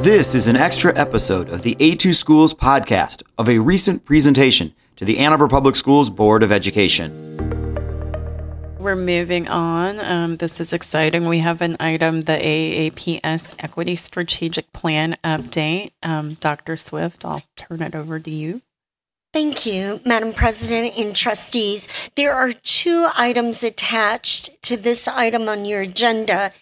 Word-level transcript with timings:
This 0.00 0.34
is 0.34 0.48
an 0.48 0.56
extra 0.56 0.96
episode 0.96 1.50
of 1.50 1.60
the 1.60 1.74
A2 1.74 2.14
Schools 2.14 2.54
podcast 2.54 3.22
of 3.36 3.50
a 3.50 3.58
recent 3.58 4.06
presentation 4.06 4.72
to 4.96 5.04
the 5.04 5.18
Ann 5.18 5.32
Arbor 5.32 5.46
Public 5.46 5.76
Schools 5.76 6.08
Board 6.08 6.42
of 6.42 6.50
Education. 6.50 7.36
We're 8.78 8.96
moving 8.96 9.46
on. 9.46 10.00
Um, 10.00 10.38
this 10.38 10.58
is 10.58 10.72
exciting. 10.72 11.28
We 11.28 11.40
have 11.40 11.60
an 11.60 11.76
item, 11.78 12.22
the 12.22 12.32
AAPS 12.32 13.56
Equity 13.58 13.94
Strategic 13.94 14.72
Plan 14.72 15.18
update. 15.22 15.92
Um, 16.02 16.32
Dr. 16.32 16.78
Swift, 16.78 17.26
I'll 17.26 17.42
turn 17.58 17.82
it 17.82 17.94
over 17.94 18.18
to 18.18 18.30
you. 18.30 18.62
Thank 19.34 19.66
you, 19.66 20.00
Madam 20.06 20.32
President 20.32 20.96
and 20.96 21.14
trustees. 21.14 22.10
There 22.16 22.32
are 22.32 22.54
two 22.54 23.06
items 23.18 23.62
attached 23.62 24.62
to 24.62 24.78
this 24.78 25.06
item 25.06 25.46
on 25.46 25.66
your 25.66 25.82
agenda. 25.82 26.52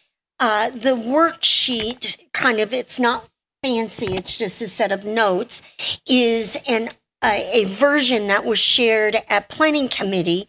Uh, 0.40 0.70
the 0.70 0.90
worksheet, 0.90 2.16
kind 2.32 2.60
of, 2.60 2.72
it's 2.72 3.00
not 3.00 3.27
fancy, 3.62 4.16
it's 4.16 4.38
just 4.38 4.62
a 4.62 4.68
set 4.68 4.92
of 4.92 5.04
notes, 5.04 5.62
is 6.08 6.60
an 6.68 6.90
a, 7.22 7.62
a 7.62 7.64
version 7.64 8.28
that 8.28 8.44
was 8.44 8.58
shared 8.58 9.16
at 9.28 9.48
Planning 9.48 9.88
Committee. 9.88 10.48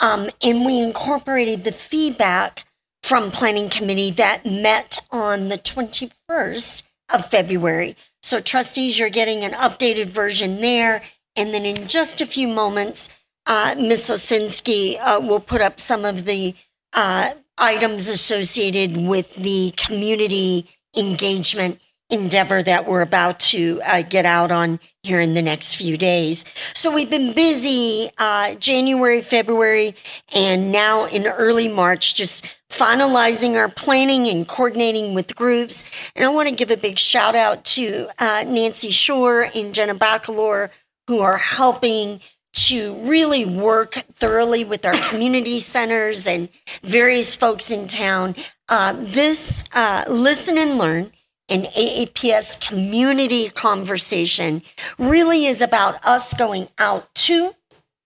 Um, 0.00 0.28
and 0.42 0.64
we 0.64 0.82
incorporated 0.82 1.64
the 1.64 1.72
feedback 1.72 2.64
from 3.02 3.30
Planning 3.30 3.70
Committee 3.70 4.10
that 4.12 4.44
met 4.44 4.98
on 5.10 5.48
the 5.48 5.58
21st 5.58 6.82
of 7.14 7.30
February. 7.30 7.96
So, 8.22 8.40
trustees, 8.40 8.98
you're 8.98 9.10
getting 9.10 9.44
an 9.44 9.52
updated 9.52 10.06
version 10.06 10.60
there. 10.60 11.02
And 11.36 11.52
then 11.54 11.64
in 11.64 11.86
just 11.86 12.20
a 12.20 12.26
few 12.26 12.48
moments, 12.48 13.08
uh, 13.46 13.76
Ms. 13.78 14.10
Osinski 14.10 14.98
uh, 15.00 15.20
will 15.20 15.40
put 15.40 15.60
up 15.60 15.78
some 15.78 16.04
of 16.04 16.24
the 16.24 16.54
uh, 16.94 17.34
items 17.58 18.08
associated 18.08 18.96
with 19.06 19.34
the 19.36 19.72
community 19.76 20.66
engagement 20.96 21.80
endeavor 22.10 22.62
that 22.62 22.86
we're 22.86 23.02
about 23.02 23.40
to 23.40 23.80
uh, 23.84 24.02
get 24.02 24.24
out 24.24 24.50
on 24.50 24.78
here 25.02 25.20
in 25.20 25.34
the 25.34 25.42
next 25.42 25.74
few 25.74 25.96
days. 25.96 26.44
So 26.74 26.94
we've 26.94 27.10
been 27.10 27.32
busy 27.32 28.10
uh, 28.18 28.54
January, 28.54 29.22
February, 29.22 29.94
and 30.34 30.70
now 30.70 31.06
in 31.06 31.26
early 31.26 31.68
March, 31.68 32.14
just 32.14 32.46
finalizing 32.70 33.56
our 33.56 33.68
planning 33.68 34.26
and 34.28 34.46
coordinating 34.46 35.14
with 35.14 35.34
groups. 35.34 35.84
And 36.14 36.24
I 36.24 36.28
want 36.28 36.48
to 36.48 36.54
give 36.54 36.70
a 36.70 36.76
big 36.76 36.98
shout 36.98 37.34
out 37.34 37.64
to 37.64 38.08
uh, 38.18 38.44
Nancy 38.46 38.90
Shore 38.90 39.48
and 39.54 39.74
Jenna 39.74 39.94
Bacalor, 39.94 40.70
who 41.08 41.20
are 41.20 41.36
helping 41.36 42.20
to 42.52 42.94
really 42.94 43.44
work 43.44 43.92
thoroughly 44.14 44.64
with 44.64 44.86
our 44.86 44.94
community 45.10 45.60
centers 45.60 46.26
and 46.26 46.48
various 46.82 47.34
folks 47.34 47.70
in 47.70 47.86
town. 47.86 48.34
Uh, 48.68 48.94
this 48.96 49.64
uh, 49.74 50.04
listen 50.08 50.56
and 50.56 50.78
learn 50.78 51.12
an 51.48 51.62
AAPS 51.62 52.60
community 52.60 53.48
conversation 53.50 54.62
really 54.98 55.46
is 55.46 55.60
about 55.60 56.04
us 56.04 56.34
going 56.34 56.68
out 56.78 57.14
to 57.14 57.54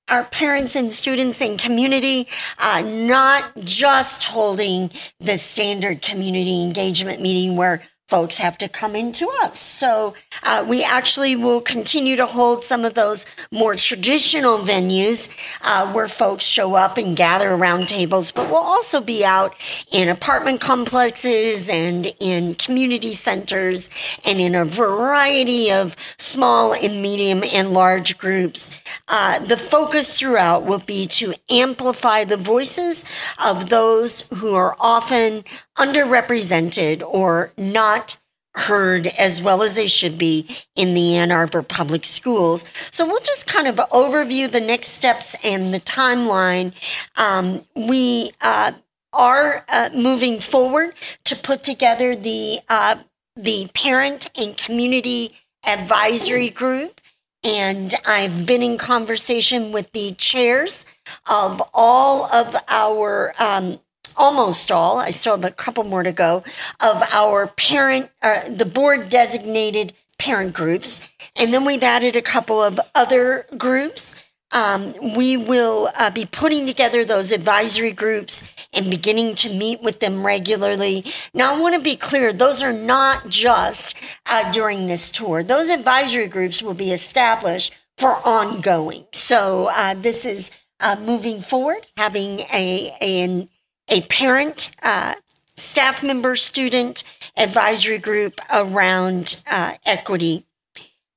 our 0.08 0.24
parents 0.24 0.74
and 0.74 0.92
students 0.92 1.41
and 1.41 1.58
community, 1.58 2.27
uh, 2.58 2.82
not 2.84 3.52
just 3.60 4.24
holding 4.24 4.91
the 5.20 5.38
standard 5.38 6.02
community 6.02 6.62
engagement 6.62 7.20
meeting 7.20 7.56
where 7.56 7.82
folks 8.11 8.39
have 8.39 8.58
to 8.58 8.69
come 8.69 8.97
into 8.97 9.28
us. 9.42 9.61
So 9.61 10.14
uh, 10.42 10.66
we 10.69 10.83
actually 10.83 11.36
will 11.36 11.61
continue 11.61 12.16
to 12.16 12.27
hold 12.27 12.64
some 12.64 12.84
of 12.84 12.94
those 12.94 13.25
more 13.53 13.77
traditional 13.77 14.58
venues 14.58 15.30
uh, 15.62 15.91
where 15.92 16.08
folks 16.08 16.44
show 16.44 16.75
up 16.75 16.98
and 16.98 17.16
gather 17.16 17.53
around 17.53 17.86
tables, 17.86 18.33
but 18.33 18.48
we'll 18.48 18.56
also 18.56 19.00
be 19.00 19.25
out 19.25 19.55
in 19.92 20.08
apartment 20.08 20.61
complexes 20.61 21.70
and 21.70 22.12
in 22.19 22.56
community 22.56 23.14
centers 23.14 23.88
and 24.25 24.41
in 24.41 24.56
a 24.56 24.64
variety 24.64 25.70
of 25.70 25.94
small 26.19 26.75
and 26.75 27.00
medium 27.00 27.44
and 27.44 27.72
large 27.72 28.19
groups. 28.19 28.72
Uh, 29.06 29.38
the 29.38 29.56
focus 29.56 30.19
throughout 30.19 30.65
will 30.65 30.81
be 30.81 31.06
to 31.06 31.32
amplify 31.49 32.25
the 32.25 32.37
voices 32.37 33.04
of 33.44 33.69
those 33.69 34.26
who 34.34 34.54
are 34.54 34.75
often 34.81 35.44
underrepresented 35.80 37.02
or 37.02 37.52
not 37.56 38.16
heard 38.54 39.06
as 39.06 39.41
well 39.41 39.62
as 39.62 39.74
they 39.74 39.86
should 39.86 40.18
be 40.18 40.46
in 40.74 40.94
the 40.94 41.16
Ann 41.16 41.30
Arbor 41.30 41.62
public 41.62 42.04
schools. 42.04 42.64
So 42.91 43.06
we'll 43.06 43.20
just 43.20 43.46
kind 43.46 43.66
of 43.66 43.76
overview 43.76 44.50
the 44.50 44.60
next 44.60 44.88
steps 44.88 45.36
and 45.44 45.72
the 45.72 45.80
timeline. 45.80 46.72
Um, 47.16 47.62
we 47.74 48.32
uh, 48.40 48.72
are 49.12 49.64
uh, 49.69 49.90
moving 49.94 50.40
forward 50.40 50.94
to 51.24 51.36
put 51.36 51.62
together 51.62 52.14
the 52.14 52.58
uh, 52.69 52.96
the 53.36 53.69
parent 53.72 54.28
and 54.36 54.56
community 54.56 55.32
advisory 55.64 56.50
group. 56.50 57.00
And 57.42 57.94
I've 58.06 58.46
been 58.46 58.62
in 58.62 58.76
conversation 58.76 59.72
with 59.72 59.92
the 59.92 60.12
chairs 60.12 60.84
of 61.30 61.62
all 61.72 62.26
of 62.26 62.54
our 62.69 63.32
um, 63.38 63.80
almost 64.16 64.71
all, 64.72 64.98
I 64.98 65.10
still 65.10 65.37
have 65.37 65.44
a 65.44 65.50
couple 65.50 65.84
more 65.84 66.03
to 66.03 66.12
go, 66.12 66.44
of 66.81 67.03
our 67.12 67.47
parent, 67.47 68.10
uh, 68.22 68.48
the 68.48 68.66
board 68.66 69.10
designated 69.10 69.93
parent 70.19 70.53
groups. 70.54 71.00
And 71.37 71.53
then 71.53 71.65
we've 71.65 71.82
added 71.82 72.15
a 72.16 72.22
couple 72.22 72.62
of 72.62 72.78
other 72.94 73.47
groups. 73.56 74.16
Um, 74.53 74.94
we 75.16 75.37
will 75.37 75.91
uh, 75.97 76.10
be 76.10 76.26
putting 76.26 76.66
together 76.66 77.04
those 77.04 77.31
advisory 77.31 77.93
groups 77.93 78.49
and 78.72 78.91
beginning 78.91 79.37
to 79.37 79.54
meet 79.54 79.81
with 79.81 80.00
them 80.00 80.26
regularly. 80.26 81.04
Now, 81.32 81.54
I 81.54 81.60
want 81.60 81.76
to 81.76 81.81
be 81.81 81.97
clear, 81.97 82.32
those 82.32 82.62
are 82.62 82.72
not 82.72 83.28
just 83.28 83.97
uh, 84.26 84.50
during 84.50 84.88
this 84.88 85.09
tour. 85.10 85.43
Those 85.43 85.70
advisory 85.70 86.26
groups 86.26 86.62
will 86.62 86.75
be 86.75 86.91
established 86.91 87.72
for 87.97 88.16
ongoing. 88.25 89.06
So, 89.12 89.70
uh, 89.72 89.94
this 89.94 90.25
is 90.25 90.50
uh, 90.81 90.97
moving 91.00 91.41
forward, 91.41 91.87
having 91.97 92.41
a, 92.53 92.97
an 93.00 93.49
a 93.90 94.02
parent, 94.02 94.74
uh, 94.82 95.14
staff 95.56 96.02
member, 96.02 96.36
student 96.36 97.04
advisory 97.36 97.98
group 97.98 98.40
around 98.52 99.42
uh, 99.50 99.74
equity. 99.84 100.46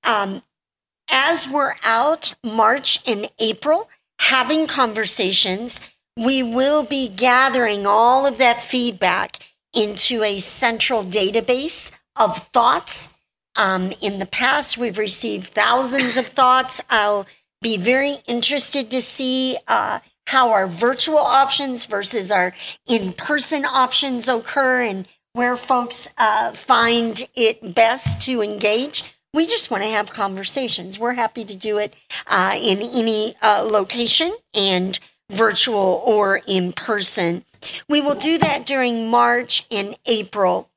Um, 0.04 0.44
as 1.10 1.48
we're 1.48 1.76
out 1.86 2.34
March 2.44 3.00
and 3.08 3.30
April 3.40 3.90
having 4.20 4.68
conversations, 4.68 5.80
we 6.18 6.44
will 6.44 6.84
be 6.84 7.08
gathering 7.08 7.86
all 7.86 8.26
of 8.26 8.38
that 8.38 8.60
feedback 8.60 9.40
into 9.74 10.24
a 10.24 10.40
central 10.40 11.04
database 11.04 11.92
of 12.16 12.38
thoughts. 12.38 13.14
Um, 13.56 13.94
in 14.02 14.20
the 14.20 14.26
past, 14.26 14.78
we've 14.78 14.98
received 14.98 15.48
thousands 15.48 16.18
of 16.18 16.26
thoughts. 16.26 16.82
I'll 16.90 17.28
be 17.62 17.78
very 17.78 18.18
interested 18.28 18.92
to 18.92 19.02
see 19.02 19.58
uh, 19.68 20.00
how 20.28 20.52
our 20.52 20.68
virtual 20.68 21.18
options 21.18 21.86
versus 21.86 22.32
our 22.32 22.54
in 22.88 23.14
person 23.14 23.66
options 23.66 24.28
occur 24.28 24.82
and 24.82 25.08
where 25.34 25.58
folks 25.58 26.12
uh, 26.18 26.52
find 26.52 27.28
it 27.36 27.74
best 27.74 28.22
to 28.22 28.42
engage. 28.42 29.16
We 29.34 29.48
just 29.48 29.72
want 29.72 29.84
to 29.84 29.90
have 29.90 30.12
conversations. 30.12 31.00
We're 31.00 31.14
happy 31.14 31.44
to 31.46 31.56
do 31.56 31.80
it 31.80 31.94
uh, 32.28 32.56
in 32.56 32.82
any 32.82 33.36
uh, 33.42 33.64
location 33.64 34.32
and 34.54 35.00
virtual 35.32 36.04
or 36.06 36.42
in 36.46 36.72
person. 36.72 37.44
We 37.90 38.00
will 38.00 38.16
do 38.16 38.38
that 38.38 38.66
during 38.66 39.10
March 39.10 39.66
and 39.72 39.98
April. 40.06 40.70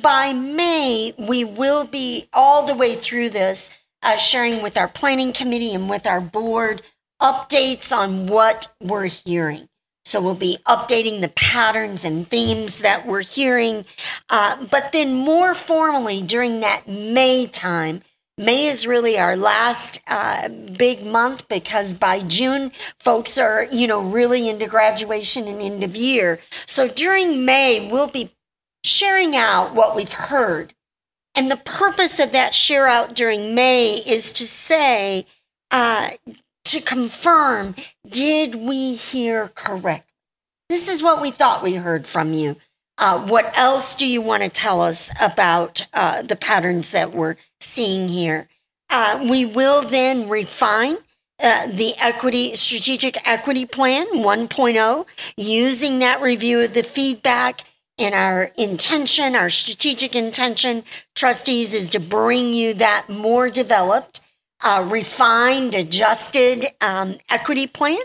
By 0.00 0.32
May, 0.32 1.12
we 1.18 1.44
will 1.44 1.84
be 1.84 2.28
all 2.32 2.66
the 2.66 2.74
way 2.74 2.94
through 2.94 3.30
this, 3.30 3.70
uh, 4.02 4.16
sharing 4.16 4.62
with 4.62 4.76
our 4.76 4.88
planning 4.88 5.32
committee 5.32 5.74
and 5.74 5.88
with 5.88 6.06
our 6.06 6.20
board 6.20 6.82
updates 7.20 7.92
on 7.92 8.26
what 8.26 8.72
we're 8.80 9.06
hearing. 9.06 9.68
So 10.04 10.20
we'll 10.20 10.34
be 10.34 10.58
updating 10.66 11.20
the 11.20 11.28
patterns 11.28 12.04
and 12.04 12.28
themes 12.28 12.80
that 12.80 13.06
we're 13.06 13.22
hearing. 13.22 13.86
Uh, 14.28 14.64
but 14.70 14.92
then 14.92 15.14
more 15.14 15.54
formally 15.54 16.22
during 16.22 16.60
that 16.60 16.86
May 16.86 17.46
time, 17.46 18.02
May 18.36 18.66
is 18.66 18.86
really 18.86 19.16
our 19.16 19.36
last 19.36 20.00
uh, 20.08 20.48
big 20.48 21.06
month 21.06 21.48
because 21.48 21.94
by 21.94 22.20
June, 22.20 22.72
folks 22.98 23.38
are, 23.38 23.64
you 23.70 23.86
know, 23.86 24.02
really 24.02 24.48
into 24.48 24.66
graduation 24.66 25.46
and 25.46 25.62
end 25.62 25.84
of 25.84 25.96
year. 25.96 26.40
So 26.66 26.88
during 26.88 27.44
May, 27.44 27.88
we'll 27.90 28.08
be 28.08 28.32
sharing 28.82 29.36
out 29.36 29.72
what 29.74 29.94
we've 29.94 30.12
heard. 30.12 30.74
And 31.36 31.50
the 31.50 31.56
purpose 31.56 32.18
of 32.18 32.32
that 32.32 32.54
share 32.54 32.86
out 32.86 33.14
during 33.14 33.54
May 33.54 33.94
is 33.94 34.32
to 34.34 34.44
say, 34.44 35.26
uh, 35.70 36.10
to 36.74 36.80
confirm 36.80 37.74
did 38.08 38.54
we 38.56 38.94
hear 38.94 39.48
correct? 39.54 40.10
This 40.68 40.88
is 40.88 41.02
what 41.02 41.22
we 41.22 41.30
thought 41.30 41.62
we 41.62 41.74
heard 41.74 42.06
from 42.06 42.32
you. 42.32 42.56
Uh, 42.98 43.26
what 43.26 43.56
else 43.56 43.94
do 43.94 44.06
you 44.06 44.20
want 44.20 44.42
to 44.42 44.48
tell 44.48 44.80
us 44.80 45.10
about 45.20 45.86
uh, 45.94 46.22
the 46.22 46.36
patterns 46.36 46.92
that 46.92 47.12
we're 47.12 47.36
seeing 47.60 48.08
here? 48.08 48.48
Uh, 48.90 49.26
we 49.30 49.44
will 49.44 49.82
then 49.82 50.28
refine 50.28 50.96
uh, 51.42 51.66
the 51.66 51.94
equity 51.98 52.54
strategic 52.54 53.16
equity 53.28 53.66
plan 53.66 54.06
1.0 54.14 55.06
using 55.36 55.98
that 55.98 56.20
review 56.22 56.60
of 56.60 56.74
the 56.74 56.82
feedback 56.82 57.62
And 57.98 58.14
our 58.14 58.50
intention, 58.58 59.36
our 59.36 59.50
strategic 59.50 60.16
intention, 60.16 60.82
trustees, 61.14 61.72
is 61.72 61.88
to 61.90 62.00
bring 62.00 62.52
you 62.52 62.74
that 62.74 63.08
more 63.08 63.50
developed, 63.50 64.20
uh, 64.64 64.86
refined, 64.90 65.74
adjusted 65.74 66.66
um, 66.80 67.18
equity 67.28 67.66
plan 67.66 68.00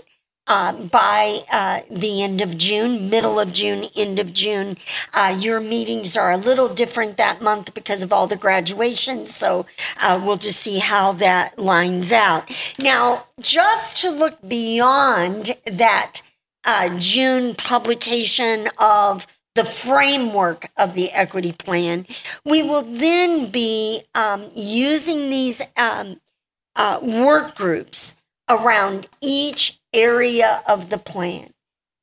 uh, 0.47 0.73
by 0.73 1.39
uh, 1.51 1.79
the 1.89 2.21
end 2.23 2.41
of 2.41 2.57
June, 2.57 3.09
middle 3.09 3.39
of 3.39 3.53
June, 3.53 3.85
end 3.95 4.19
of 4.19 4.33
June. 4.33 4.77
Uh, 5.13 5.35
your 5.39 5.59
meetings 5.59 6.17
are 6.17 6.31
a 6.31 6.37
little 6.37 6.67
different 6.67 7.17
that 7.17 7.41
month 7.41 7.73
because 7.73 8.01
of 8.01 8.11
all 8.11 8.27
the 8.27 8.35
graduations. 8.35 9.33
So 9.33 9.65
uh, 10.01 10.21
we'll 10.23 10.37
just 10.37 10.59
see 10.59 10.79
how 10.79 11.13
that 11.13 11.57
lines 11.57 12.11
out. 12.11 12.51
Now, 12.79 13.25
just 13.39 13.97
to 13.97 14.09
look 14.09 14.37
beyond 14.47 15.55
that 15.65 16.21
uh, 16.65 16.97
June 16.97 17.55
publication 17.55 18.67
of 18.79 19.27
the 19.55 19.65
framework 19.65 20.69
of 20.77 20.93
the 20.93 21.11
equity 21.11 21.51
plan. 21.51 22.05
We 22.45 22.63
will 22.63 22.83
then 22.83 23.49
be 23.49 24.03
um, 24.15 24.49
using 24.55 25.29
these 25.29 25.61
um, 25.75 26.21
uh, 26.79 26.99
work 27.03 27.55
groups 27.55 28.15
around 28.49 29.09
each 29.21 29.79
area 29.93 30.63
of 30.67 30.89
the 30.89 30.97
plan. 30.97 31.53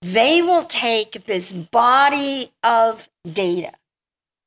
They 0.03 0.43
will 0.43 0.65
take 0.65 1.25
this 1.25 1.51
body 1.51 2.53
of 2.63 3.09
data 3.27 3.73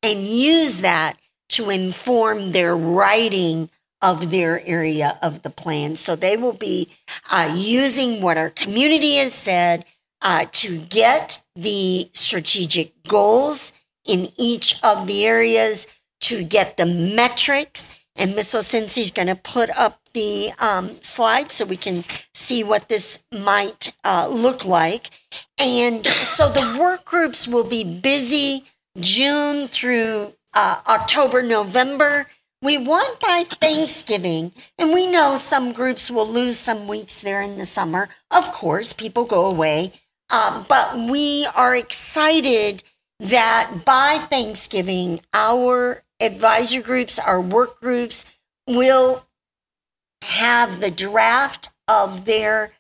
and 0.04 0.20
use 0.20 0.81
that 0.81 1.18
to 1.50 1.72
inform 1.72 2.52
their 2.52 2.78
writing 2.78 3.70
of 4.02 4.30
their 4.30 4.66
area 4.66 5.18
of 5.22 5.42
the 5.42 5.50
plan. 5.50 5.96
So 5.96 6.16
they 6.16 6.38
will 6.38 6.54
be 6.54 6.90
uh, 7.31 7.52
using 7.58 8.22
what 8.22 8.38
our 8.38 8.52
community 8.52 9.16
has 9.16 9.34
said 9.34 9.84
uh, 10.22 10.46
to 10.52 10.78
get 10.78 11.44
the 11.56 12.10
strategic 12.14 12.94
goals 13.08 13.74
in 14.06 14.30
each 14.38 14.81
of 14.84 15.08
the 15.08 15.26
areas, 15.26 15.88
to 16.22 16.44
get 16.44 16.78
the 16.78 16.86
metrics. 16.86 17.90
And 18.16 18.36
Ms. 18.36 18.54
Osensi 18.54 19.02
is 19.02 19.12
going 19.12 19.28
to 19.28 19.36
put 19.36 19.70
up 19.78 20.00
the 20.19 20.51
um, 20.60 21.01
slide 21.01 21.50
so 21.50 21.63
we 21.63 21.77
can 21.77 22.04
see 22.33 22.62
what 22.62 22.89
this 22.89 23.24
might 23.31 23.95
uh, 24.04 24.27
look 24.30 24.66
like. 24.66 25.12
And 25.57 26.06
so 26.06 26.50
the 26.50 26.77
work 26.77 27.06
groups 27.06 27.48
will 27.48 27.63
be 27.63 28.01
busy 28.01 28.66
June 29.00 29.69
through 29.69 30.33
uh, 30.54 30.81
October, 30.89 31.42
November. 31.42 32.27
We 32.62 32.77
want 32.77 33.21
by 33.21 33.45
Thanksgiving, 33.48 34.51
and 34.77 34.92
we 34.94 35.10
know 35.10 35.38
some 35.38 35.71
groups 35.71 36.12
will 36.12 36.27
lose 36.27 36.57
some 36.57 36.89
weeks 36.89 37.21
there 37.21 37.42
in 37.42 37.57
the 37.57 37.66
summer. 37.66 38.10
Of 38.30 38.51
course, 38.51 38.92
people 38.92 39.24
go 39.24 39.45
away. 39.45 39.94
Um, 40.30 40.66
but 40.68 40.98
we 40.98 41.48
are 41.56 41.75
excited 41.77 42.83
that 43.21 43.83
by 43.86 44.18
Thanksgiving, 44.30 45.21
our 45.33 46.04
advisor 46.19 46.81
groups, 46.81 47.18
our 47.18 47.39
work 47.39 47.80
groups 47.80 48.25
will 48.68 49.24
have 50.30 50.80
the 50.80 50.92
draft 50.92 51.70
of 51.88 52.26
their, 52.26 52.72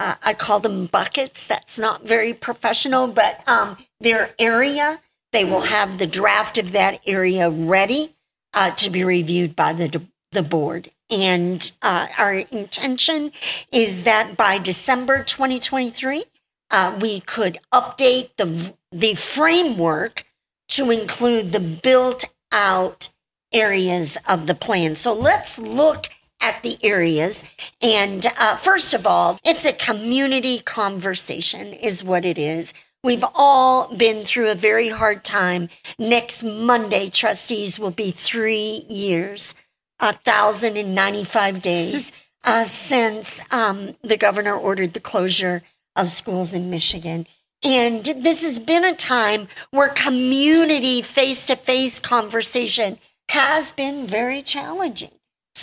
uh, 0.00 0.14
I 0.22 0.34
call 0.34 0.60
them 0.60 0.86
buckets. 0.86 1.46
That's 1.46 1.78
not 1.78 2.06
very 2.06 2.32
professional, 2.32 3.06
but 3.08 3.46
um, 3.48 3.76
their 4.00 4.34
area. 4.38 5.00
They 5.32 5.44
will 5.44 5.62
have 5.62 5.98
the 5.98 6.06
draft 6.06 6.58
of 6.58 6.72
that 6.72 7.00
area 7.06 7.48
ready 7.50 8.14
uh, 8.54 8.70
to 8.72 8.90
be 8.90 9.04
reviewed 9.04 9.54
by 9.54 9.72
the, 9.72 10.02
the 10.32 10.42
board. 10.42 10.90
And 11.08 11.70
uh, 11.82 12.08
our 12.18 12.34
intention 12.34 13.32
is 13.70 14.02
that 14.02 14.36
by 14.36 14.58
December 14.58 15.22
2023, 15.22 16.24
uh, 16.70 16.98
we 17.00 17.20
could 17.20 17.58
update 17.72 18.30
the 18.36 18.74
the 18.92 19.14
framework 19.14 20.24
to 20.68 20.90
include 20.90 21.52
the 21.52 21.60
built 21.60 22.24
out 22.50 23.10
areas 23.52 24.16
of 24.28 24.46
the 24.46 24.54
plan. 24.54 24.94
So 24.94 25.12
let's 25.12 25.58
look 25.58 26.08
at 26.40 26.62
the 26.62 26.78
areas. 26.82 27.44
And 27.82 28.26
uh, 28.38 28.56
first 28.56 28.94
of 28.94 29.06
all, 29.06 29.38
it's 29.44 29.64
a 29.64 29.72
community 29.72 30.60
conversation, 30.60 31.72
is 31.72 32.04
what 32.04 32.24
it 32.24 32.38
is. 32.38 32.74
We've 33.02 33.24
all 33.34 33.94
been 33.94 34.24
through 34.24 34.50
a 34.50 34.56
very 34.56 34.88
hard 34.88 35.24
time. 35.24 35.68
Next 35.98 36.42
Monday, 36.42 37.08
trustees 37.08 37.78
will 37.78 37.92
be 37.92 38.10
three 38.10 38.84
years, 38.88 39.54
a 40.00 40.12
thousand 40.12 40.76
and 40.76 40.94
ninety-five 40.94 41.62
days 41.62 42.10
uh, 42.44 42.64
since 42.64 43.42
um, 43.52 43.96
the 44.02 44.16
governor 44.16 44.56
ordered 44.56 44.92
the 44.92 45.00
closure 45.00 45.62
of 45.94 46.08
schools 46.08 46.52
in 46.52 46.68
Michigan. 46.68 47.26
And 47.64 48.04
this 48.04 48.42
has 48.44 48.58
been 48.58 48.84
a 48.84 48.94
time 48.94 49.48
where 49.70 49.88
community 49.88 51.00
face 51.00 51.46
to 51.46 51.56
face 51.56 51.98
conversation 51.98 52.98
has 53.30 53.72
been 53.72 54.06
very 54.06 54.42
challenging. 54.42 55.15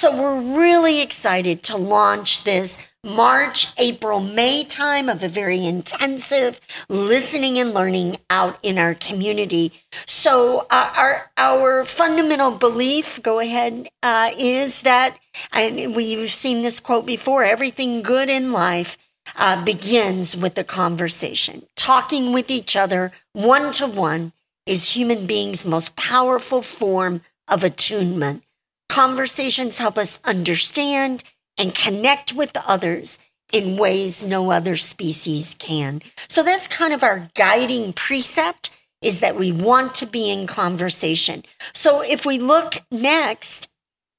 So 0.04 0.12
we're 0.14 0.58
really 0.60 1.02
excited 1.02 1.64
to 1.64 1.78
launch 1.78 2.44
this 2.44 2.86
March, 3.06 3.68
April, 3.80 4.20
May 4.20 4.66
time 4.66 5.08
of 5.08 5.24
a 5.24 5.30
very 5.30 5.66
intensive 5.66 6.60
listening 6.90 7.58
and 7.58 7.74
learning 7.74 8.18
out 8.30 8.60
in 8.62 8.78
our 8.78 8.96
community. 8.96 9.72
So 10.06 10.68
uh, 10.70 10.92
our 10.98 11.32
our 11.38 11.86
fundamental 11.86 12.52
belief, 12.52 13.22
go 13.24 13.40
ahead, 13.40 13.88
uh, 14.04 14.32
is 14.38 14.82
that, 14.82 15.18
and 15.54 15.96
we've 15.96 16.30
seen 16.30 16.64
this 16.64 16.82
quote 16.82 17.06
before: 17.06 17.46
everything 17.46 18.02
good 18.02 18.28
in 18.28 18.52
life 18.52 18.98
uh, 19.38 19.64
begins 19.64 20.36
with 20.36 20.56
the 20.56 20.66
conversation. 20.66 21.66
Talking 21.78 22.34
with 22.34 22.52
each 22.52 22.76
other 22.76 23.14
one 23.32 23.72
to 23.72 23.88
one 23.88 24.34
is 24.66 24.98
human 24.98 25.26
beings' 25.26 25.66
most 25.66 25.96
powerful 25.96 26.62
form 26.62 27.22
of 27.48 27.64
attunement. 27.64 28.44
Conversations 28.94 29.80
help 29.80 29.98
us 29.98 30.20
understand 30.24 31.24
and 31.58 31.74
connect 31.74 32.32
with 32.34 32.56
others 32.68 33.18
in 33.52 33.76
ways 33.76 34.24
no 34.24 34.52
other 34.52 34.76
species 34.76 35.56
can. 35.58 36.04
So 36.28 36.44
that's 36.44 36.68
kind 36.68 36.94
of 36.94 37.02
our 37.02 37.28
guiding 37.34 37.94
precept 37.94 38.70
is 39.02 39.20
that 39.20 39.36
we 39.36 39.52
want 39.52 39.96
to 39.96 40.06
be 40.06 40.30
in 40.30 40.46
conversation. 40.46 41.44
So 41.74 42.02
if 42.02 42.24
we 42.24 42.38
look 42.38 42.84
next, 42.92 43.68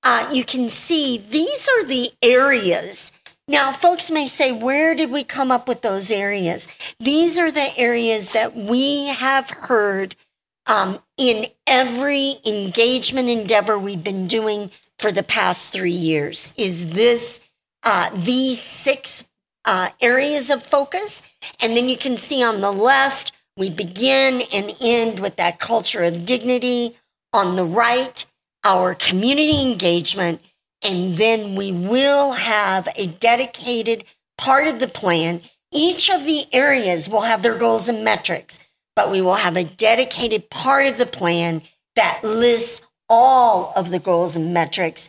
uh, 0.02 0.28
you 0.32 0.44
can 0.44 0.68
see 0.68 1.18
these 1.18 1.68
are 1.68 1.84
the 1.84 2.10
areas 2.20 3.12
now, 3.46 3.72
folks 3.72 4.10
may 4.10 4.26
say, 4.26 4.52
where 4.52 4.94
did 4.94 5.10
we 5.10 5.22
come 5.22 5.50
up 5.50 5.68
with 5.68 5.82
those 5.82 6.10
areas? 6.10 6.66
These 6.98 7.38
are 7.38 7.50
the 7.50 7.76
areas 7.76 8.32
that 8.32 8.56
we 8.56 9.08
have 9.08 9.50
heard 9.50 10.16
um, 10.66 10.98
in 11.16 11.46
every 11.66 12.36
engagement 12.46 13.28
endeavor 13.28 13.78
we've 13.78 14.04
been 14.04 14.26
doing 14.26 14.70
for 14.98 15.12
the 15.12 15.22
past 15.22 15.72
three 15.72 15.90
years. 15.90 16.52
Is 16.56 16.90
this 16.90 17.40
uh, 17.82 18.10
these 18.14 18.60
six 18.60 19.26
uh, 19.64 19.90
areas 20.00 20.50
of 20.50 20.62
focus? 20.62 21.22
And 21.60 21.76
then 21.76 21.88
you 21.88 21.96
can 21.96 22.16
see 22.16 22.42
on 22.42 22.60
the 22.60 22.72
left, 22.72 23.32
we 23.56 23.70
begin 23.70 24.42
and 24.52 24.74
end 24.80 25.20
with 25.20 25.36
that 25.36 25.58
culture 25.58 26.02
of 26.02 26.24
dignity. 26.24 26.96
On 27.32 27.56
the 27.56 27.64
right, 27.64 28.24
our 28.64 28.94
community 28.94 29.60
engagement 29.60 30.40
and 30.84 31.16
then 31.16 31.56
we 31.56 31.72
will 31.72 32.32
have 32.32 32.88
a 32.94 33.06
dedicated 33.06 34.04
part 34.36 34.68
of 34.68 34.78
the 34.78 34.86
plan. 34.86 35.40
Each 35.72 36.10
of 36.10 36.24
the 36.24 36.44
areas 36.52 37.08
will 37.08 37.22
have 37.22 37.42
their 37.42 37.58
goals 37.58 37.88
and 37.88 38.04
metrics, 38.04 38.58
but 38.96 39.10
we 39.10 39.20
will 39.20 39.34
have 39.34 39.56
a 39.56 39.64
dedicated 39.64 40.50
part 40.50 40.86
of 40.86 40.98
the 40.98 41.06
plan 41.06 41.62
that 41.96 42.20
lists 42.22 42.82
all 43.08 43.72
of 43.76 43.90
the 43.90 43.98
goals 43.98 44.36
and 44.36 44.54
metrics 44.54 45.08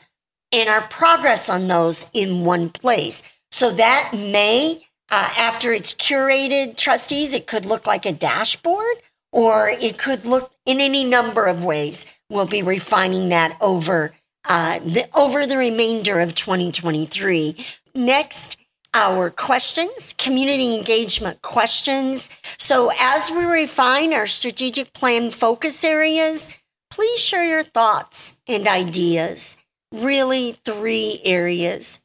and 0.51 0.70
our 0.70 0.82
progress 0.82 1.50
on 1.50 1.68
those 1.68 2.10
in 2.13 2.46
one 2.46 2.70
place. 2.70 3.24
So 3.51 3.72
that 3.72 4.12
may, 4.13 4.86
uh, 5.10 5.30
after 5.38 5.72
it's 5.72 5.94
curated, 5.94 6.77
trustees, 6.77 7.34
it 7.34 7.48
could 7.48 7.65
look 7.65 7.88
like 7.88 8.06
a 8.06 8.12
dashboard 8.12 8.98
or 9.32 9.70
it 9.70 9.98
could 9.98 10.25
look 10.25 10.51
in 10.65 10.80
any 10.80 11.04
number 11.04 11.46
of 11.46 11.63
ways. 11.63 12.06
We'll 12.30 12.48
be 12.48 12.62
refining 12.62 13.30
that 13.30 13.58
over 13.62 14.13
uh, 14.48 14.80
the, 14.80 15.08
over 15.15 15.46
the 15.46 15.58
remainder 15.58 16.20
of 16.20 16.36
2023. 16.36 17.56
Next, 17.96 18.58
our 18.95 19.29
questions, 19.29 20.15
community 20.17 20.73
engagement 20.73 21.41
questions. 21.41 22.29
So, 22.57 22.91
as 22.99 23.29
we 23.29 23.43
refine 23.43 24.13
our 24.13 24.25
strategic 24.25 24.93
plan 24.93 25.31
focus 25.31 25.83
areas, 25.83 26.49
please 26.89 27.19
share 27.19 27.43
your 27.43 27.63
thoughts 27.63 28.35
and 28.47 28.67
ideas. 28.67 29.57
Really, 29.93 30.53
three 30.63 31.19
areas. 31.25 31.99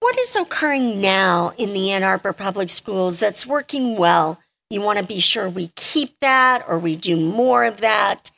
What 0.00 0.18
is 0.18 0.34
occurring 0.34 1.00
now 1.00 1.52
in 1.56 1.72
the 1.74 1.92
Ann 1.92 2.02
Arbor 2.02 2.32
Public 2.32 2.70
Schools 2.70 3.20
that's 3.20 3.46
working 3.46 3.96
well? 3.96 4.40
You 4.68 4.80
want 4.80 4.98
to 4.98 5.04
be 5.04 5.20
sure 5.20 5.48
we 5.48 5.70
keep 5.76 6.16
that 6.20 6.64
or 6.66 6.78
we 6.78 6.96
do 6.96 7.16
more 7.16 7.64
of 7.64 7.78
that. 7.82 8.32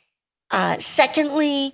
Uh, 0.51 0.77
secondly, 0.77 1.73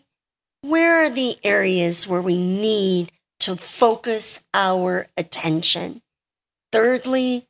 where 0.61 1.03
are 1.03 1.09
the 1.09 1.35
areas 1.43 2.07
where 2.07 2.21
we 2.21 2.37
need 2.37 3.11
to 3.39 3.55
focus 3.55 4.41
our 4.53 5.07
attention? 5.17 6.01
Thirdly, 6.71 7.47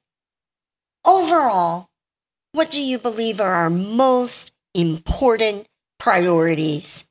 overall, 1.06 1.90
what 2.52 2.72
do 2.72 2.82
you 2.82 2.98
believe 2.98 3.40
are 3.40 3.54
our 3.54 3.70
most 3.70 4.52
important 4.74 5.68
priorities. 6.00 7.06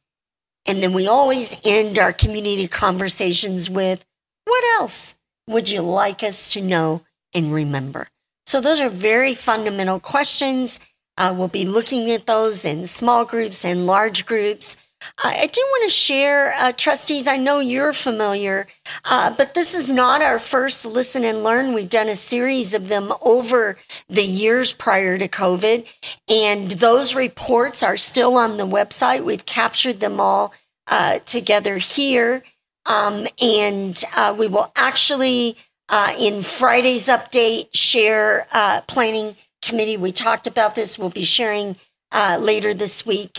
And 0.67 0.83
then 0.83 0.93
we 0.93 1.07
always 1.07 1.61
end 1.65 1.99
our 1.99 2.13
community 2.13 2.67
conversations 2.67 3.71
with 3.71 4.05
what 4.45 4.65
else 4.81 5.15
would 5.47 5.69
you 5.69 5.83
like 5.83 6.23
us 6.23 6.53
to 6.53 6.61
know 6.61 7.03
and 7.35 7.53
remember? 7.53 8.09
So, 8.47 8.61
those 8.61 8.81
are 8.81 8.89
very 8.89 9.35
fundamental 9.35 10.01
questions. 10.01 10.81
Uh, 11.17 11.35
we'll 11.37 11.49
be 11.49 11.67
looking 11.67 12.11
at 12.11 12.27
those 12.27 12.65
in 12.65 12.87
small 12.87 13.25
groups 13.25 13.65
and 13.65 13.87
large 13.87 14.25
groups. 14.25 14.77
I 15.23 15.47
do 15.47 15.61
want 15.61 15.85
to 15.85 15.91
share, 15.91 16.55
uh, 16.59 16.73
trustees, 16.73 17.27
I 17.27 17.37
know 17.37 17.61
you're 17.61 17.93
familiar, 17.93 18.67
uh, 19.05 19.31
but 19.31 19.55
this 19.55 19.75
is 19.75 19.91
not 19.91 20.23
our 20.23 20.39
first 20.39 20.85
listen 20.85 21.25
and 21.25 21.43
learn. 21.43 21.75
We've 21.75 21.89
done 21.89 22.09
a 22.09 22.17
series 22.17 22.73
of 22.73 22.89
them 22.89 23.13
over 23.21 23.77
the 24.09 24.23
years 24.23 24.73
prior 24.73 25.19
to 25.19 25.29
COVID, 25.29 25.87
and 26.29 26.71
those 26.73 27.15
reports 27.15 27.83
are 27.83 27.97
still 27.97 28.37
on 28.37 28.57
the 28.57 28.67
website. 28.67 29.25
We've 29.25 29.45
captured 29.45 30.01
them 30.01 30.21
all 30.21 30.55
uh, 30.87 31.19
together 31.21 31.79
here, 31.79 32.45
um, 32.87 33.27
and 33.43 34.03
uh, 34.17 34.35
we 34.39 34.47
will 34.47 34.73
actually, 34.77 35.57
uh, 35.89 36.15
in 36.19 36.43
Friday's 36.43 37.07
update, 37.07 37.69
share 37.75 38.47
uh, 38.53 38.83
planning 38.83 39.37
committee. 39.63 39.97
We 39.97 40.13
talked 40.13 40.47
about 40.47 40.75
this. 40.75 40.99
We'll 40.99 41.11
be 41.11 41.25
sharing 41.25 41.77
later 42.13 42.73
this 42.73 43.05
week 43.05 43.39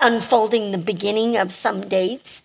unfolding 0.00 0.72
the 0.72 0.78
beginning 0.78 1.36
of 1.36 1.52
some 1.52 1.88
dates. 1.88 2.42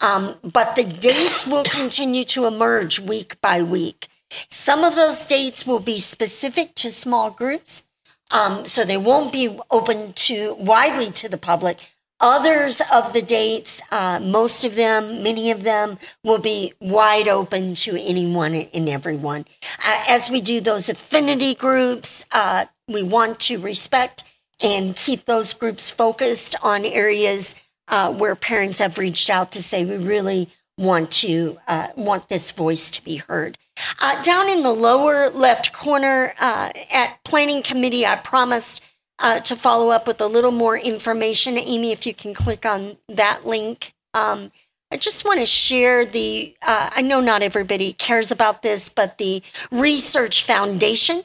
Um, 0.00 0.34
but 0.42 0.74
the 0.74 0.84
dates 0.84 1.46
will 1.46 1.64
continue 1.64 2.24
to 2.24 2.46
emerge 2.46 2.98
week 2.98 3.40
by 3.40 3.62
week. 3.62 4.08
Some 4.50 4.82
of 4.82 4.96
those 4.96 5.26
dates 5.26 5.66
will 5.66 5.78
be 5.78 6.00
specific 6.00 6.74
to 6.76 6.90
small 6.90 7.30
groups, 7.30 7.84
um, 8.30 8.66
so 8.66 8.84
they 8.84 8.96
won't 8.96 9.32
be 9.32 9.58
open 9.70 10.12
to 10.14 10.54
widely 10.54 11.10
to 11.12 11.28
the 11.28 11.38
public. 11.38 11.78
Others 12.18 12.80
of 12.92 13.12
the 13.12 13.20
dates, 13.22 13.82
uh, 13.90 14.20
most 14.22 14.64
of 14.64 14.76
them, 14.76 15.24
many 15.24 15.50
of 15.50 15.64
them, 15.64 15.98
will 16.22 16.38
be 16.38 16.72
wide 16.80 17.26
open 17.26 17.74
to 17.74 18.00
anyone 18.00 18.54
and 18.54 18.88
everyone. 18.88 19.44
Uh, 19.84 20.04
as 20.08 20.30
we 20.30 20.40
do 20.40 20.60
those 20.60 20.88
affinity 20.88 21.52
groups, 21.54 22.24
uh, 22.30 22.66
we 22.88 23.02
want 23.02 23.40
to 23.40 23.58
respect 23.58 24.22
and 24.62 24.96
keep 24.96 25.24
those 25.24 25.54
groups 25.54 25.90
focused 25.90 26.54
on 26.62 26.84
areas 26.84 27.54
uh, 27.88 28.12
where 28.12 28.34
parents 28.34 28.78
have 28.78 28.98
reached 28.98 29.30
out 29.30 29.52
to 29.52 29.62
say 29.62 29.84
we 29.84 29.96
really 29.96 30.48
want 30.78 31.10
to 31.10 31.58
uh, 31.68 31.88
want 31.96 32.28
this 32.28 32.50
voice 32.50 32.90
to 32.90 33.04
be 33.04 33.16
heard. 33.16 33.58
Uh, 34.00 34.22
down 34.22 34.48
in 34.48 34.62
the 34.62 34.72
lower 34.72 35.28
left 35.30 35.72
corner 35.72 36.32
uh, 36.40 36.70
at 36.92 37.18
planning 37.24 37.62
committee, 37.62 38.06
I 38.06 38.16
promised 38.16 38.82
uh, 39.18 39.40
to 39.40 39.56
follow 39.56 39.90
up 39.90 40.06
with 40.06 40.20
a 40.20 40.26
little 40.26 40.50
more 40.50 40.76
information. 40.76 41.56
Amy, 41.58 41.92
if 41.92 42.06
you 42.06 42.14
can 42.14 42.34
click 42.34 42.66
on 42.66 42.96
that 43.08 43.46
link. 43.46 43.94
Um, 44.14 44.50
I 44.90 44.98
just 44.98 45.24
want 45.24 45.40
to 45.40 45.46
share 45.46 46.04
the, 46.04 46.54
uh, 46.60 46.90
I 46.94 47.00
know 47.00 47.20
not 47.20 47.40
everybody 47.40 47.94
cares 47.94 48.30
about 48.30 48.60
this, 48.60 48.90
but 48.90 49.16
the 49.16 49.42
Research 49.70 50.44
Foundation 50.44 51.22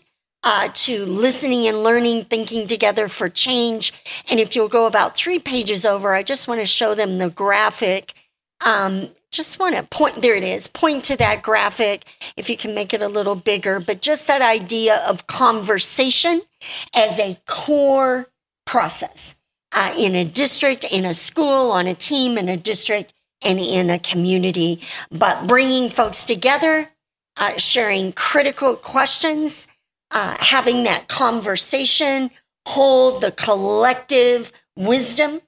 uh, 0.50 0.70
to 0.74 1.06
listening 1.06 1.68
and 1.68 1.84
learning, 1.84 2.24
thinking 2.24 2.66
together 2.68 3.10
for 3.10 3.27
change. 3.27 3.92
And 4.32 4.39
if 4.39 4.56
you'll 4.56 4.70
go 4.70 4.86
about 4.86 5.13
three 5.13 5.39
pages 5.39 5.86
over, 5.86 6.13
I 6.13 6.24
just 6.24 6.48
want 6.48 6.62
to 6.62 6.66
show 6.66 6.96
them 6.96 7.18
the 7.18 7.30
graphic. 7.30 8.13
Um, 8.66 9.10
just 9.30 9.60
want 9.60 9.75
to 9.75 9.84
point, 9.84 10.22
there 10.22 10.36
it 10.36 10.44
is, 10.44 10.70
point 10.70 11.04
to 11.04 11.18
that 11.18 11.42
graphic 11.44 12.06
if 12.38 12.50
you 12.50 12.56
can 12.56 12.74
make 12.74 12.94
it 12.94 13.01
a 13.01 13.10
little 13.10 13.36
bigger, 13.36 13.82
but 13.82 14.01
just 14.01 14.25
that 14.27 14.42
idea 14.42 15.06
of 15.06 15.27
conversation 15.27 16.42
as 16.96 17.20
a 17.20 17.38
core 17.46 18.27
process 18.66 19.36
uh, 19.75 19.94
in 20.00 20.16
a 20.16 20.24
district, 20.24 20.86
in 20.89 21.04
a 21.04 21.13
school, 21.13 21.72
on 21.74 21.88
a 21.88 21.94
team, 21.94 22.38
in 22.38 22.48
a 22.48 22.56
district, 22.56 23.12
and 23.44 23.60
in 23.60 23.89
a 23.89 24.00
community. 24.00 24.80
But 25.12 25.46
bringing 25.46 25.89
folks 25.89 26.24
together, 26.24 26.89
uh, 27.36 27.58
sharing 27.58 28.13
critical 28.13 28.77
questions, 28.77 29.68
uh, 30.12 30.38
having 30.40 30.84
that 30.84 31.08
conversation, 31.08 32.32
hold 32.68 33.22
the 33.22 33.32
collective 33.32 34.52
wisdom 34.76 35.42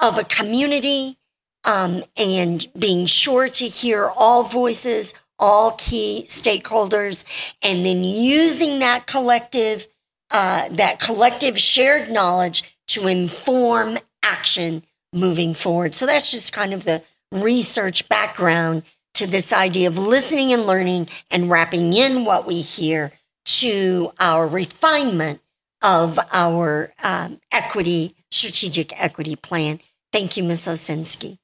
of 0.00 0.18
a 0.18 0.24
community, 0.24 1.18
um, 1.64 2.02
and 2.16 2.66
being 2.76 3.06
sure 3.06 3.48
to 3.48 3.64
hear 3.68 4.10
all 4.16 4.42
voices, 4.44 5.14
all 5.38 5.72
key 5.72 6.26
stakeholders, 6.28 7.24
and 7.62 7.84
then 7.84 8.02
using 8.02 8.80
that 8.80 9.06
collective, 9.06 9.86
uh, 10.30 10.68
that 10.70 10.98
collective 10.98 11.58
shared 11.58 12.10
knowledge 12.10 12.76
to 12.88 13.06
inform 13.06 13.98
action 14.22 14.82
moving 15.12 15.54
forward. 15.54 15.94
So 15.94 16.06
that's 16.06 16.30
just 16.30 16.52
kind 16.52 16.72
of 16.72 16.84
the 16.84 17.02
research 17.30 18.08
background 18.08 18.82
to 19.14 19.26
this 19.26 19.52
idea 19.52 19.88
of 19.88 19.98
listening 19.98 20.52
and 20.52 20.66
learning 20.66 21.08
and 21.30 21.50
wrapping 21.50 21.92
in 21.92 22.24
what 22.24 22.46
we 22.46 22.60
hear 22.60 23.12
to 23.60 24.12
our 24.18 24.46
refinement 24.46 25.40
of 25.82 26.18
our 26.32 26.92
um, 27.02 27.40
equity, 27.50 28.14
strategic 28.30 28.98
equity 29.02 29.36
plan. 29.36 29.80
Thank 30.12 30.36
you, 30.36 30.44
Ms. 30.44 30.66
Osinski. 30.66 31.38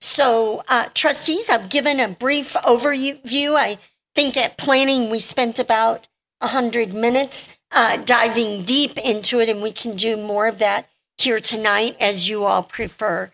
So, 0.00 0.62
uh, 0.68 0.88
trustees, 0.94 1.48
I've 1.48 1.68
given 1.68 2.00
a 2.00 2.08
brief 2.08 2.54
overview. 2.64 3.54
I 3.54 3.78
think 4.14 4.36
at 4.36 4.58
planning 4.58 5.10
we 5.10 5.18
spent 5.20 5.58
about 5.58 6.08
100 6.40 6.92
minutes 6.92 7.48
uh, 7.70 7.98
diving 7.98 8.64
deep 8.64 8.98
into 8.98 9.40
it, 9.40 9.48
and 9.48 9.62
we 9.62 9.72
can 9.72 9.96
do 9.96 10.16
more 10.16 10.46
of 10.46 10.58
that 10.58 10.88
here 11.18 11.40
tonight 11.40 11.96
as 12.00 12.28
you 12.28 12.44
all 12.44 12.62
prefer. 12.62 13.32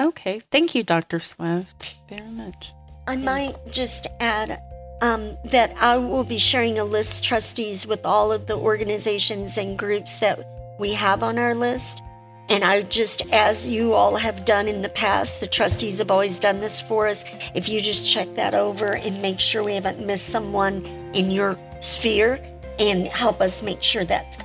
Okay. 0.00 0.40
Thank 0.50 0.74
you, 0.74 0.82
Dr. 0.82 1.20
Swift, 1.20 1.96
very 2.08 2.30
much. 2.30 2.72
I 3.06 3.16
might 3.16 3.54
just 3.70 4.06
add 4.20 4.60
um, 5.00 5.36
that 5.44 5.74
I 5.80 5.96
will 5.98 6.24
be 6.24 6.38
sharing 6.38 6.78
a 6.78 6.84
list, 6.84 7.24
trustees, 7.24 7.86
with 7.86 8.06
all 8.06 8.32
of 8.32 8.46
the 8.46 8.56
organizations 8.56 9.58
and 9.58 9.78
groups 9.78 10.18
that 10.18 10.76
we 10.78 10.92
have 10.92 11.22
on 11.22 11.38
our 11.38 11.54
list. 11.54 12.02
And 12.48 12.62
I 12.62 12.82
just, 12.82 13.32
as 13.32 13.68
you 13.68 13.94
all 13.94 14.16
have 14.16 14.44
done 14.44 14.68
in 14.68 14.82
the 14.82 14.88
past, 14.90 15.40
the 15.40 15.46
trustees 15.46 15.98
have 15.98 16.10
always 16.10 16.38
done 16.38 16.60
this 16.60 16.80
for 16.80 17.06
us. 17.06 17.24
If 17.54 17.68
you 17.68 17.80
just 17.80 18.10
check 18.10 18.34
that 18.34 18.54
over 18.54 18.96
and 18.96 19.20
make 19.22 19.40
sure 19.40 19.64
we 19.64 19.74
haven't 19.74 20.04
missed 20.04 20.28
someone 20.28 20.84
in 21.14 21.30
your 21.30 21.58
sphere 21.80 22.38
and 22.78 23.06
help 23.06 23.40
us 23.40 23.62
make 23.62 23.82
sure 23.82 24.04
that's. 24.04 24.36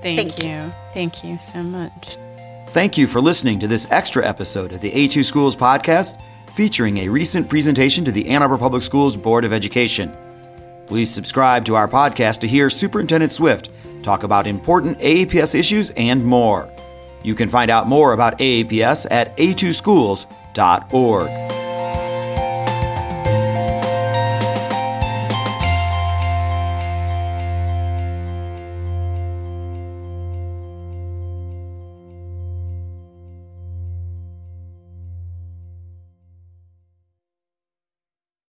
Thank, 0.00 0.18
Thank 0.20 0.42
you. 0.42 0.48
you. 0.48 0.74
Thank 0.92 1.24
you 1.24 1.38
so 1.40 1.60
much. 1.62 2.16
Thank 2.68 2.96
you 2.96 3.08
for 3.08 3.20
listening 3.20 3.58
to 3.60 3.66
this 3.66 3.88
extra 3.90 4.24
episode 4.24 4.72
of 4.72 4.80
the 4.80 4.92
A2 4.92 5.24
Schools 5.24 5.56
podcast 5.56 6.20
featuring 6.58 6.98
a 6.98 7.08
recent 7.08 7.48
presentation 7.48 8.04
to 8.04 8.10
the 8.10 8.28
Ann 8.28 8.42
Arbor 8.42 8.58
Public 8.58 8.82
Schools 8.82 9.16
Board 9.16 9.44
of 9.44 9.52
Education. 9.52 10.12
Please 10.88 11.08
subscribe 11.08 11.64
to 11.66 11.76
our 11.76 11.86
podcast 11.86 12.40
to 12.40 12.48
hear 12.48 12.68
Superintendent 12.68 13.30
Swift 13.30 13.70
talk 14.02 14.24
about 14.24 14.44
important 14.44 14.98
AAPS 14.98 15.54
issues 15.54 15.90
and 15.90 16.24
more. 16.24 16.68
You 17.22 17.36
can 17.36 17.48
find 17.48 17.70
out 17.70 17.86
more 17.86 18.12
about 18.12 18.40
AAPS 18.40 19.06
at 19.08 19.36
a2schools.org. 19.36 21.67